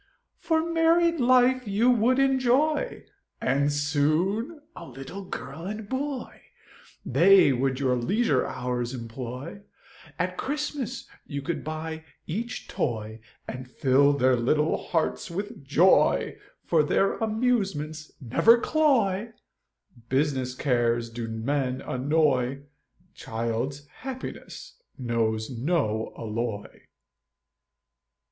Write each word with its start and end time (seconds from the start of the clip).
For 0.39 0.65
married 0.67 1.19
life 1.19 1.67
you 1.67 1.91
would 1.91 2.17
enjoy, 2.17 3.05
And 3.39 3.71
soon 3.71 4.61
a 4.75 4.83
little 4.87 5.23
girl 5.25 5.65
and 5.67 5.87
boy, 5.87 6.41
They 7.05 7.53
would 7.53 7.79
your 7.79 7.95
leisure 7.95 8.43
hours 8.47 8.95
employ, 8.95 9.61
At 10.17 10.39
Christmas 10.39 11.05
you 11.27 11.43
could 11.43 11.63
buy 11.63 12.03
each 12.25 12.67
toy, 12.67 13.19
And 13.47 13.69
fill 13.69 14.13
their 14.13 14.35
little 14.35 14.85
hearts 14.85 15.29
with 15.29 15.63
joy, 15.63 16.35
For 16.65 16.81
their 16.81 17.13
amusements 17.19 18.11
never 18.19 18.57
cloy, 18.57 19.33
Business 20.09 20.55
cares 20.55 21.11
do 21.11 21.27
men 21.27 21.79
annoy, 21.81 22.63
Child's 23.13 23.85
happiness 23.97 24.81
knows 24.97 25.51
no 25.51 26.11
alloy. 26.17 26.85